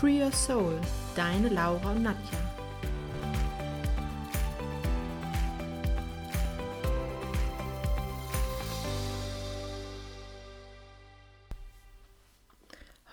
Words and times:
Free 0.00 0.22
Your 0.24 0.32
Soul, 0.32 0.80
deine 1.14 1.50
Laura 1.50 1.90
und 1.90 2.04
Nadja. 2.04 2.38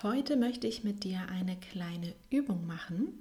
Heute 0.01 0.37
möchte 0.37 0.67
ich 0.67 0.85
mit 0.85 1.03
dir 1.03 1.19
eine 1.29 1.57
kleine 1.57 2.13
Übung 2.29 2.65
machen. 2.65 3.19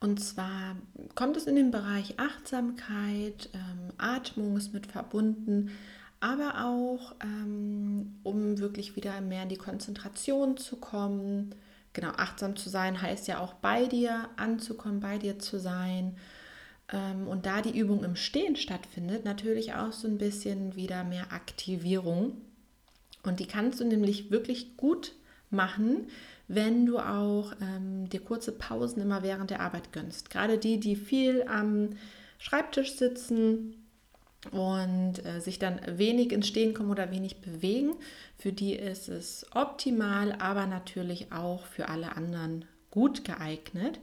Und 0.00 0.22
zwar 0.22 0.76
kommt 1.14 1.38
es 1.38 1.46
in 1.46 1.56
den 1.56 1.70
Bereich 1.70 2.18
Achtsamkeit, 2.18 3.48
ähm, 3.54 3.94
Atmung 3.96 4.58
ist 4.58 4.74
mit 4.74 4.86
verbunden, 4.86 5.70
aber 6.20 6.66
auch 6.66 7.14
ähm, 7.22 8.18
um 8.22 8.58
wirklich 8.58 8.96
wieder 8.96 9.18
mehr 9.22 9.44
in 9.44 9.48
die 9.48 9.56
Konzentration 9.56 10.58
zu 10.58 10.76
kommen. 10.76 11.54
Genau, 11.98 12.12
achtsam 12.12 12.54
zu 12.54 12.68
sein 12.68 13.02
heißt 13.02 13.26
ja 13.26 13.40
auch 13.40 13.54
bei 13.54 13.86
dir 13.86 14.28
anzukommen, 14.36 15.00
bei 15.00 15.18
dir 15.18 15.40
zu 15.40 15.58
sein. 15.58 16.16
Ähm, 16.92 17.26
und 17.26 17.44
da 17.44 17.60
die 17.60 17.76
Übung 17.76 18.04
im 18.04 18.14
Stehen 18.14 18.54
stattfindet, 18.54 19.24
natürlich 19.24 19.74
auch 19.74 19.90
so 19.90 20.06
ein 20.06 20.16
bisschen 20.16 20.76
wieder 20.76 21.02
mehr 21.02 21.32
Aktivierung. 21.32 22.40
Und 23.24 23.40
die 23.40 23.48
kannst 23.48 23.80
du 23.80 23.84
nämlich 23.84 24.30
wirklich 24.30 24.76
gut 24.76 25.16
machen, 25.50 26.06
wenn 26.46 26.86
du 26.86 27.00
auch 27.00 27.52
ähm, 27.60 28.08
dir 28.08 28.20
kurze 28.20 28.52
Pausen 28.52 29.02
immer 29.02 29.24
während 29.24 29.50
der 29.50 29.58
Arbeit 29.58 29.92
gönnst. 29.92 30.30
Gerade 30.30 30.56
die, 30.56 30.78
die 30.78 30.94
viel 30.94 31.42
am 31.48 31.96
Schreibtisch 32.38 32.94
sitzen 32.94 33.74
und 34.50 35.24
äh, 35.24 35.40
sich 35.40 35.58
dann 35.58 35.80
wenig 35.98 36.32
ins 36.32 36.48
Stehen 36.48 36.74
kommen 36.74 36.90
oder 36.90 37.10
wenig 37.10 37.40
bewegen, 37.40 37.94
für 38.38 38.52
die 38.52 38.74
ist 38.74 39.08
es 39.08 39.46
optimal, 39.52 40.32
aber 40.32 40.66
natürlich 40.66 41.32
auch 41.32 41.66
für 41.66 41.88
alle 41.88 42.16
anderen 42.16 42.64
gut 42.90 43.24
geeignet. 43.24 43.98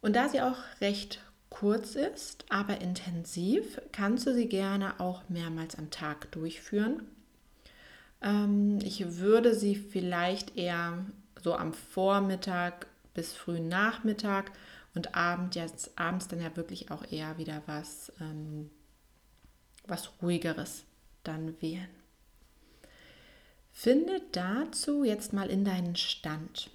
Und 0.00 0.16
da 0.16 0.28
sie 0.28 0.42
auch 0.42 0.58
recht 0.80 1.20
kurz 1.50 1.94
ist, 1.94 2.44
aber 2.48 2.80
intensiv, 2.80 3.80
kannst 3.92 4.26
du 4.26 4.34
sie 4.34 4.48
gerne 4.48 4.98
auch 4.98 5.22
mehrmals 5.28 5.76
am 5.78 5.90
Tag 5.90 6.32
durchführen. 6.32 7.04
Ähm, 8.20 8.80
ich 8.82 9.18
würde 9.18 9.54
sie 9.54 9.76
vielleicht 9.76 10.56
eher 10.56 11.04
so 11.42 11.54
am 11.54 11.72
Vormittag 11.72 12.88
bis 13.14 13.32
frühen 13.32 13.68
Nachmittag 13.68 14.50
und 14.94 15.14
Abend 15.14 15.54
jetzt, 15.54 15.96
abends 15.96 16.26
dann 16.26 16.40
ja 16.40 16.56
wirklich 16.56 16.90
auch 16.90 17.04
eher 17.10 17.38
wieder 17.38 17.62
was, 17.66 18.12
ähm, 18.20 18.70
was 19.86 20.10
ruhigeres 20.22 20.84
dann 21.22 21.60
wählen. 21.60 21.88
Finde 23.72 24.22
dazu 24.32 25.04
jetzt 25.04 25.32
mal 25.32 25.50
in 25.50 25.64
deinen 25.64 25.96
Stand. 25.96 26.70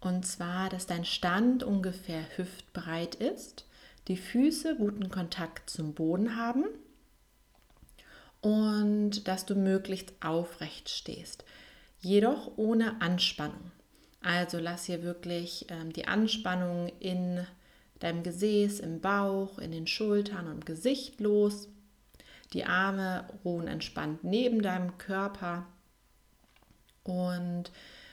Und 0.00 0.26
zwar, 0.26 0.68
dass 0.68 0.86
dein 0.86 1.04
Stand 1.04 1.62
ungefähr 1.62 2.24
hüftbreit 2.36 3.14
ist, 3.14 3.64
die 4.08 4.16
Füße 4.16 4.76
guten 4.76 5.08
Kontakt 5.08 5.70
zum 5.70 5.94
Boden 5.94 6.36
haben 6.36 6.64
und 8.42 9.26
dass 9.26 9.46
du 9.46 9.54
möglichst 9.54 10.12
aufrecht 10.20 10.90
stehst, 10.90 11.44
jedoch 12.00 12.58
ohne 12.58 13.00
Anspannung. 13.00 13.70
Also 14.20 14.58
lass 14.58 14.84
hier 14.84 15.02
wirklich 15.02 15.66
ähm, 15.70 15.92
die 15.92 16.06
Anspannung 16.06 16.90
in 17.00 17.46
deinem 18.00 18.22
Gesäß, 18.22 18.80
im 18.80 19.00
Bauch, 19.00 19.58
in 19.58 19.72
den 19.72 19.86
Schultern 19.86 20.48
und 20.48 20.66
Gesicht 20.66 21.20
los. 21.20 21.68
Die 22.52 22.64
Arme 22.64 23.26
ruhen 23.44 23.66
entspannt 23.66 24.24
neben 24.24 24.62
deinem 24.62 24.98
Körper 24.98 25.66
und 27.04 27.70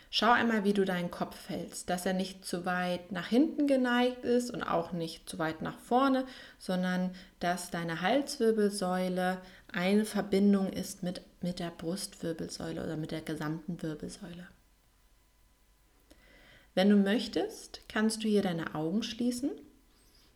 schau 0.10 0.32
einmal, 0.32 0.64
wie 0.64 0.74
du 0.74 0.86
deinen 0.86 1.12
Kopf 1.12 1.50
hältst, 1.50 1.90
dass 1.90 2.06
er 2.06 2.14
nicht 2.14 2.46
zu 2.46 2.66
weit 2.66 3.12
nach 3.12 3.28
hinten 3.28 3.68
geneigt 3.68 4.24
ist 4.24 4.52
und 4.52 4.64
auch 4.64 4.92
nicht 4.92 5.30
zu 5.30 5.40
weit 5.40 5.62
nach 5.62 5.80
vorne, 5.80 6.26
sondern 6.60 7.12
dass 7.40 7.72
deine 7.72 8.02
Halswirbelsäule 8.02 9.42
eine 9.72 10.06
Verbindung 10.06 10.72
ist 10.72 11.04
mit, 11.04 11.22
mit 11.42 11.60
der 11.60 11.72
Brustwirbelsäule 11.72 12.84
oder 12.84 12.98
mit 12.98 13.12
der 13.12 13.22
gesamten 13.22 13.82
Wirbelsäule. 13.82 14.48
Wenn 16.74 16.90
du 16.90 16.96
möchtest, 16.96 17.82
kannst 17.90 18.24
du 18.24 18.28
hier 18.28 18.42
deine 18.42 18.76
Augen 18.76 19.04
schließen. 19.04 19.52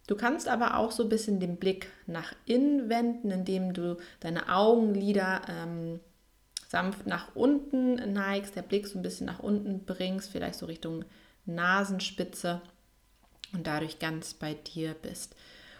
Du 0.07 0.15
kannst 0.15 0.47
aber 0.47 0.77
auch 0.77 0.91
so 0.91 1.03
ein 1.03 1.09
bisschen 1.09 1.39
den 1.39 1.57
Blick 1.57 1.91
nach 2.05 2.33
innen 2.45 2.89
wenden, 2.89 3.31
indem 3.31 3.73
du 3.73 3.97
deine 4.19 4.49
Augenlider 4.49 5.41
ähm, 5.49 5.99
sanft 6.67 7.07
nach 7.07 7.35
unten 7.35 8.13
neigst, 8.13 8.55
der 8.55 8.61
Blick 8.61 8.87
so 8.87 8.99
ein 8.99 9.01
bisschen 9.01 9.25
nach 9.25 9.39
unten 9.39 9.85
bringst, 9.85 10.29
vielleicht 10.29 10.59
so 10.59 10.67
Richtung 10.67 11.05
Nasenspitze 11.45 12.61
und 13.53 13.65
dadurch 13.65 13.99
ganz 13.99 14.33
bei 14.33 14.53
dir 14.53 14.93
bist. 14.93 15.35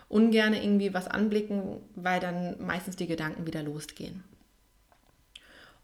Ungern 0.07 0.53
irgendwie 0.53 0.93
was 0.93 1.07
anblicken, 1.07 1.81
weil 1.95 2.19
dann 2.19 2.63
meistens 2.63 2.95
die 2.95 3.07
Gedanken 3.07 3.47
wieder 3.47 3.63
losgehen. 3.63 4.23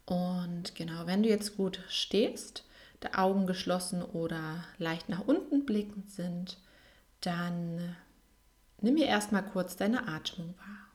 Und 0.06 0.74
genau, 0.74 1.06
wenn 1.06 1.22
du 1.22 1.28
jetzt 1.28 1.56
gut 1.56 1.80
stehst, 1.88 2.64
der 3.02 3.18
Augen 3.18 3.46
geschlossen 3.46 4.02
oder 4.02 4.64
leicht 4.78 5.08
nach 5.08 5.26
unten 5.26 5.64
blickend 5.64 6.10
sind, 6.10 6.58
dann 7.20 7.96
nimm 8.82 8.94
mir 8.94 9.06
erstmal 9.06 9.44
kurz 9.44 9.76
deine 9.76 10.08
Atmung 10.08 10.54
wahr. 10.58 10.88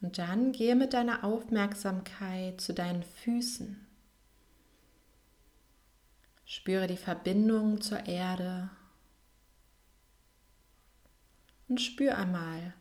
Und 0.00 0.18
dann 0.18 0.52
gehe 0.52 0.76
mit 0.76 0.92
deiner 0.92 1.24
Aufmerksamkeit 1.24 2.60
zu 2.60 2.72
deinen 2.72 3.02
Füßen. 3.02 3.84
Spüre 6.44 6.86
die 6.86 6.96
Verbindung 6.96 7.80
zur 7.80 8.06
Erde 8.06 8.70
und 11.66 11.80
spür 11.80 12.16
einmal, 12.16 12.72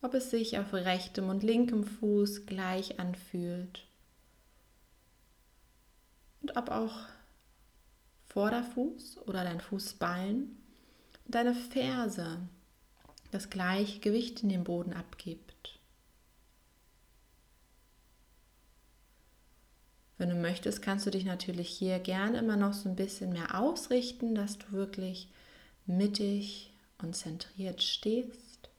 ob 0.00 0.14
es 0.14 0.30
sich 0.30 0.58
auf 0.58 0.72
rechtem 0.72 1.28
und 1.28 1.44
linkem 1.44 1.84
Fuß 1.84 2.46
gleich 2.46 2.98
anfühlt 2.98 3.86
und 6.42 6.56
ob 6.56 6.70
auch 6.70 6.94
Vorderfuß 8.28 9.18
oder 9.26 9.44
dein 9.44 9.60
Fußballen 9.60 10.56
und 11.24 11.34
deine 11.34 11.54
Ferse 11.54 12.38
das 13.30 13.48
gleiche 13.48 14.00
Gewicht 14.00 14.42
in 14.42 14.48
den 14.48 14.64
Boden 14.64 14.92
abgibt. 14.92 15.78
Wenn 20.18 20.28
du 20.28 20.36
möchtest, 20.36 20.82
kannst 20.82 21.06
du 21.06 21.10
dich 21.10 21.24
natürlich 21.24 21.68
hier 21.68 21.98
gerne 21.98 22.38
immer 22.38 22.56
noch 22.56 22.74
so 22.74 22.88
ein 22.88 22.96
bisschen 22.96 23.32
mehr 23.32 23.58
ausrichten, 23.58 24.34
dass 24.34 24.58
du 24.58 24.70
wirklich 24.72 25.28
mittig 25.86 26.72
und 26.98 27.16
zentriert 27.16 27.82
stehst. 27.82 28.70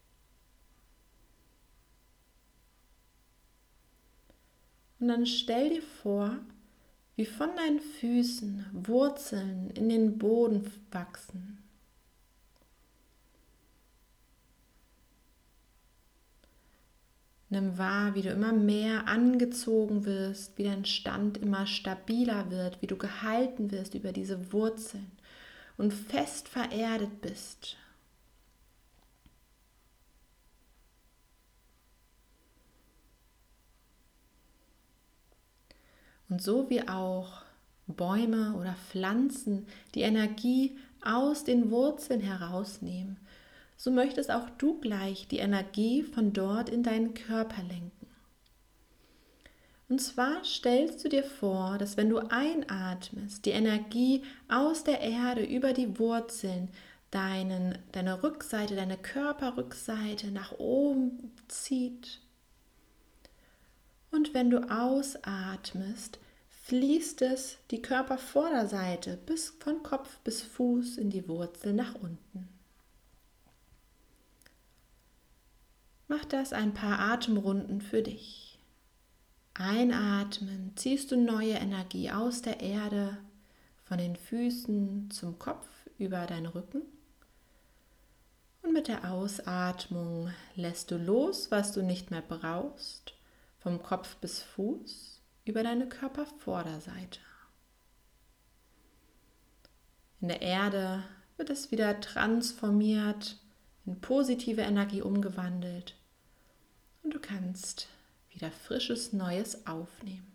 Und 4.99 5.09
dann 5.09 5.25
stell 5.25 5.69
dir 5.69 5.81
vor, 5.81 6.39
wie 7.15 7.25
von 7.25 7.55
deinen 7.55 7.79
Füßen 7.79 8.65
Wurzeln 8.73 9.69
in 9.71 9.89
den 9.89 10.17
Boden 10.17 10.71
wachsen. 10.91 11.59
Nimm 17.49 17.77
wahr, 17.77 18.15
wie 18.15 18.23
du 18.23 18.29
immer 18.29 18.51
mehr 18.51 19.07
angezogen 19.07 20.05
wirst, 20.05 20.57
wie 20.57 20.63
dein 20.63 20.85
Stand 20.85 21.37
immer 21.37 21.67
stabiler 21.67 22.49
wird, 22.49 22.81
wie 22.81 22.87
du 22.87 22.97
gehalten 22.97 23.69
wirst 23.69 23.93
über 23.93 24.11
diese 24.11 24.51
Wurzeln 24.51 25.11
und 25.77 25.93
fest 25.93 26.47
vererdet 26.47 27.21
bist 27.21 27.77
Und 36.29 36.41
so 36.41 36.69
wie 36.69 36.87
auch 36.87 37.41
Bäume 37.87 38.55
oder 38.55 38.75
Pflanzen 38.89 39.67
die 39.93 40.01
Energie 40.01 40.77
aus 41.03 41.43
den 41.43 41.69
Wurzeln 41.69 42.21
herausnehmen, 42.21 43.17
so 43.75 43.91
möchtest 43.91 44.31
auch 44.31 44.49
du 44.51 44.79
gleich 44.79 45.27
die 45.27 45.39
Energie 45.39 46.03
von 46.03 46.31
dort 46.31 46.69
in 46.69 46.83
deinen 46.83 47.13
Körper 47.13 47.61
lenken. 47.63 47.91
Und 49.89 49.99
zwar 49.99 50.43
stellst 50.43 51.03
du 51.03 51.09
dir 51.09 51.23
vor, 51.23 51.77
dass 51.77 51.97
wenn 51.97 52.09
du 52.09 52.17
einatmest, 52.17 53.45
die 53.45 53.51
Energie 53.51 54.23
aus 54.47 54.83
der 54.83 55.01
Erde 55.01 55.43
über 55.43 55.73
die 55.73 55.99
Wurzeln 55.99 56.69
deinen, 57.11 57.77
deine 57.91 58.23
Rückseite, 58.23 58.75
deine 58.75 58.97
Körperrückseite 58.97 60.31
nach 60.31 60.53
oben 60.53 61.31
zieht. 61.47 62.21
Und 64.13 64.35
wenn 64.35 64.51
du 64.51 64.59
ausatmest, 64.69 66.19
fließt 66.65 67.23
es 67.23 67.57
die 67.71 67.81
Körpervorderseite 67.81 69.17
bis 69.17 69.49
von 69.59 69.81
Kopf 69.81 70.19
bis 70.19 70.43
Fuß 70.43 70.99
in 70.99 71.09
die 71.09 71.27
Wurzel 71.27 71.73
nach 71.73 71.95
unten. 71.95 72.47
Mach 76.07 76.23
das 76.25 76.53
ein 76.53 76.75
paar 76.75 76.99
Atemrunden 76.99 77.81
für 77.81 78.03
dich. 78.03 78.59
Einatmen, 79.55 80.73
ziehst 80.75 81.11
du 81.11 81.17
neue 81.17 81.53
Energie 81.53 82.11
aus 82.11 82.43
der 82.43 82.59
Erde, 82.59 83.17
von 83.83 83.97
den 83.97 84.15
Füßen 84.15 85.09
zum 85.09 85.39
Kopf 85.39 85.67
über 85.97 86.27
deinen 86.27 86.45
Rücken. 86.45 86.83
Und 88.61 88.73
mit 88.73 88.87
der 88.87 89.11
Ausatmung 89.11 90.31
lässt 90.55 90.91
du 90.91 90.97
los, 90.97 91.49
was 91.49 91.71
du 91.71 91.81
nicht 91.81 92.11
mehr 92.11 92.21
brauchst, 92.21 93.15
vom 93.63 93.81
Kopf 93.81 94.17
bis 94.17 94.41
Fuß 94.41 95.21
über 95.45 95.63
deine 95.63 95.87
Körpervorderseite. 95.87 97.21
In 100.19 100.27
der 100.27 100.41
Erde 100.41 101.03
wird 101.37 101.49
es 101.49 101.71
wieder 101.71 101.99
transformiert, 102.01 103.37
in 103.85 104.01
positive 104.01 104.61
Energie 104.61 105.01
umgewandelt 105.01 105.95
und 107.03 107.13
du 107.13 107.19
kannst 107.19 107.87
wieder 108.31 108.51
frisches 108.51 109.13
Neues 109.13 109.65
aufnehmen. 109.65 110.29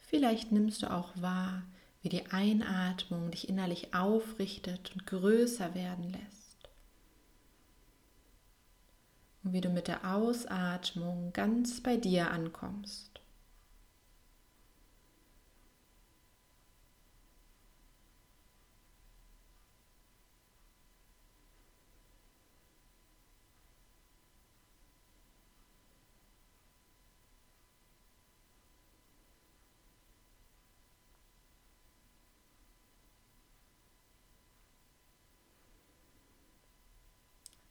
Vielleicht 0.00 0.50
nimmst 0.50 0.82
du 0.82 0.90
auch 0.90 1.10
wahr, 1.20 1.62
wie 2.06 2.20
die 2.20 2.26
Einatmung 2.30 3.32
dich 3.32 3.48
innerlich 3.48 3.92
aufrichtet 3.92 4.92
und 4.92 5.08
größer 5.08 5.74
werden 5.74 6.12
lässt. 6.12 6.68
Und 9.42 9.52
wie 9.52 9.60
du 9.60 9.70
mit 9.70 9.88
der 9.88 10.14
Ausatmung 10.14 11.32
ganz 11.32 11.80
bei 11.80 11.96
dir 11.96 12.30
ankommst. 12.30 13.20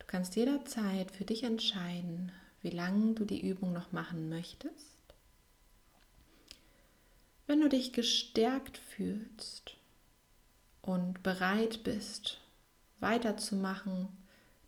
Du 0.06 0.12
kannst 0.12 0.36
jederzeit 0.36 1.10
für 1.10 1.25
dich 1.25 1.42
entscheiden, 1.42 2.31
wie 2.62 2.69
lange 2.69 3.16
du 3.16 3.25
die 3.25 3.42
Übung 3.42 3.74
noch 3.74 3.92
machen 3.92 4.30
möchtest. 4.30 5.02
Wenn 7.48 7.60
du 7.60 7.69
dich 7.69 7.92
gestärkt 7.92 8.78
fühlst 8.78 9.78
und 10.84 11.24
bereit 11.24 11.84
bist, 11.84 12.40
weiterzumachen, 13.00 14.10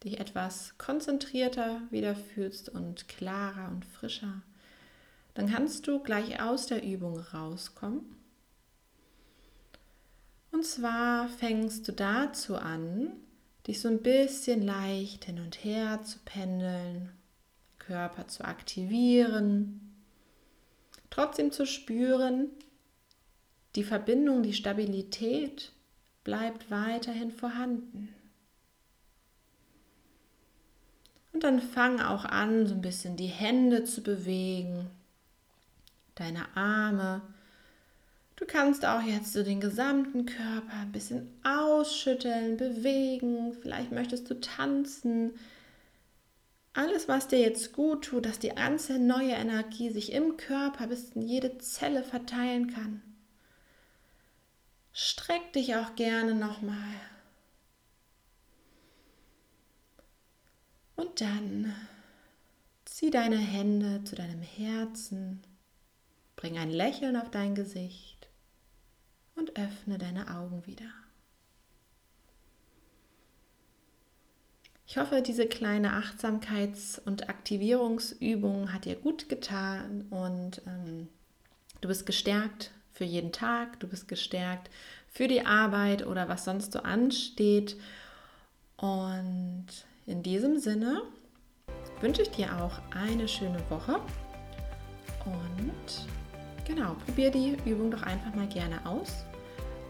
dich 0.03 0.19
etwas 0.19 0.75
konzentrierter 0.79 1.81
wieder 1.91 2.15
fühlst 2.15 2.69
und 2.69 3.07
klarer 3.07 3.69
und 3.69 3.85
frischer, 3.85 4.41
dann 5.35 5.51
kannst 5.51 5.85
du 5.85 5.99
gleich 5.99 6.41
aus 6.41 6.65
der 6.65 6.83
Übung 6.83 7.19
rauskommen. 7.19 8.01
Und 10.51 10.65
zwar 10.65 11.29
fängst 11.29 11.87
du 11.87 11.91
dazu 11.91 12.55
an, 12.55 13.11
dich 13.67 13.81
so 13.81 13.89
ein 13.89 14.01
bisschen 14.01 14.61
leicht 14.61 15.25
hin 15.25 15.39
und 15.39 15.63
her 15.63 16.01
zu 16.03 16.19
pendeln, 16.23 17.11
Körper 17.79 18.27
zu 18.27 18.45
aktivieren, 18.45 19.93
trotzdem 21.09 21.51
zu 21.51 21.65
spüren, 21.65 22.49
die 23.75 23.83
Verbindung, 23.83 24.41
die 24.41 24.53
Stabilität 24.53 25.71
bleibt 26.23 26.71
weiterhin 26.71 27.31
vorhanden. 27.31 28.13
Und 31.33 31.43
dann 31.43 31.61
fang 31.61 32.01
auch 32.01 32.25
an, 32.25 32.65
so 32.65 32.73
ein 32.73 32.81
bisschen 32.81 33.15
die 33.15 33.27
Hände 33.27 33.83
zu 33.83 34.01
bewegen, 34.01 34.89
deine 36.15 36.55
Arme, 36.55 37.21
Du 38.37 38.45
kannst 38.45 38.85
auch 38.85 39.01
jetzt 39.01 39.33
so 39.33 39.41
den 39.41 39.59
gesamten 39.59 40.27
Körper 40.27 40.77
ein 40.81 40.91
bisschen 40.91 41.27
ausschütteln, 41.43 42.55
bewegen. 42.55 43.53
Vielleicht 43.53 43.91
möchtest 43.91 44.29
du 44.29 44.39
tanzen. 44.39 45.33
Alles, 46.73 47.07
was 47.07 47.27
dir 47.27 47.39
jetzt 47.39 47.73
gut 47.73 48.05
tut, 48.05 48.27
dass 48.27 48.37
die 48.37 48.49
ganze 48.49 48.99
neue 48.99 49.31
Energie 49.31 49.89
sich 49.89 50.11
im 50.11 50.37
Körper 50.37 50.85
bis 50.85 51.09
in 51.15 51.23
jede 51.23 51.57
Zelle 51.57 52.03
verteilen 52.03 52.71
kann. 52.71 53.01
Streck 54.93 55.53
dich 55.53 55.75
auch 55.75 55.95
gerne 55.95 56.35
nochmal. 56.35 56.93
Und 60.95 61.21
dann 61.21 61.73
zieh 62.85 63.09
deine 63.09 63.37
Hände 63.37 64.03
zu 64.03 64.15
deinem 64.15 64.43
Herzen. 64.43 65.41
Bring 66.35 66.59
ein 66.59 66.69
Lächeln 66.69 67.15
auf 67.15 67.31
dein 67.31 67.55
Gesicht 67.55 68.16
und 69.37 69.57
öffne 69.57 69.97
deine 69.97 70.35
Augen 70.35 70.65
wieder. 70.65 70.85
Ich 74.89 74.97
hoffe, 74.97 75.21
diese 75.21 75.47
kleine 75.47 75.93
Achtsamkeits- 75.93 76.99
und 76.99 77.29
Aktivierungsübung 77.29 78.71
hat 78.71 78.85
dir 78.85 78.95
gut 78.95 79.27
getan 79.27 80.05
und 80.09 80.61
ähm, 80.65 81.09
du 81.81 81.89
bist 81.89 82.05
gestärkt 82.05 82.71
für 82.93 83.03
jeden 83.03 83.33
Tag, 83.33 83.79
du 83.81 83.87
bist 83.87 84.07
gestärkt 84.07 84.69
für 85.09 85.27
die 85.27 85.45
Arbeit 85.45 86.05
oder 86.05 86.29
was 86.29 86.45
sonst 86.45 86.71
so 86.71 86.79
ansteht. 86.79 87.75
Und 88.77 89.67
in 90.05 90.23
diesem 90.23 90.57
Sinne 90.57 91.01
wünsche 91.99 92.21
ich 92.21 92.29
dir 92.29 92.61
auch 92.63 92.79
eine 92.95 93.27
schöne 93.27 93.61
Woche 93.69 93.99
und 95.25 96.07
genau, 96.67 96.95
probier 97.05 97.31
die 97.31 97.57
Übung 97.65 97.89
doch 97.89 98.03
einfach 98.03 98.35
mal 98.35 98.47
gerne 98.47 98.85
aus 98.85 99.25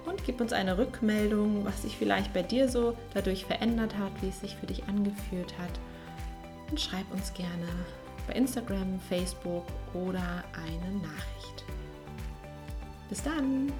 und 0.05 0.23
gib 0.23 0.39
uns 0.39 0.53
eine 0.53 0.77
Rückmeldung, 0.77 1.65
was 1.65 1.81
sich 1.81 1.97
vielleicht 1.97 2.33
bei 2.33 2.43
dir 2.43 2.69
so 2.69 2.95
dadurch 3.13 3.45
verändert 3.45 3.97
hat, 3.97 4.11
wie 4.21 4.29
es 4.29 4.39
sich 4.39 4.55
für 4.55 4.65
dich 4.65 4.83
angefühlt 4.87 5.57
hat. 5.57 5.79
Und 6.69 6.79
schreib 6.79 7.11
uns 7.11 7.33
gerne 7.33 7.67
bei 8.27 8.33
Instagram, 8.33 8.99
Facebook 9.09 9.65
oder 9.93 10.43
eine 10.53 10.97
Nachricht. 11.01 11.65
Bis 13.09 13.23
dann! 13.23 13.71